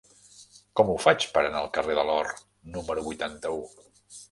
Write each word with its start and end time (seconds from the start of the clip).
Com 0.79 0.89
ho 0.93 0.95
faig 1.03 1.27
per 1.35 1.43
anar 1.49 1.61
al 1.61 1.69
carrer 1.77 1.99
de 2.01 2.07
l'Or 2.09 2.33
número 2.79 3.07
vuitanta-u? 3.11 3.63